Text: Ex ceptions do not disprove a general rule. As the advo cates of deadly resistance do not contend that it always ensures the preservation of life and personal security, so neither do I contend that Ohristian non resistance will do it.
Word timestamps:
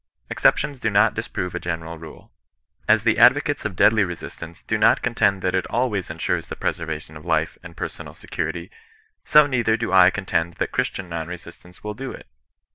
Ex 0.31 0.41
ceptions 0.43 0.79
do 0.79 0.89
not 0.89 1.13
disprove 1.13 1.53
a 1.53 1.59
general 1.59 1.95
rule. 1.99 2.31
As 2.87 3.03
the 3.03 3.17
advo 3.17 3.43
cates 3.43 3.65
of 3.65 3.75
deadly 3.75 4.03
resistance 4.03 4.63
do 4.63 4.75
not 4.79 5.03
contend 5.03 5.43
that 5.43 5.53
it 5.53 5.67
always 5.67 6.09
ensures 6.09 6.47
the 6.47 6.55
preservation 6.55 7.15
of 7.15 7.23
life 7.23 7.59
and 7.61 7.77
personal 7.77 8.15
security, 8.15 8.71
so 9.25 9.45
neither 9.45 9.77
do 9.77 9.93
I 9.93 10.09
contend 10.09 10.55
that 10.55 10.71
Ohristian 10.71 11.07
non 11.07 11.27
resistance 11.27 11.83
will 11.83 11.93
do 11.93 12.11
it. 12.11 12.25